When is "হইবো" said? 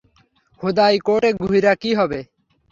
1.97-2.19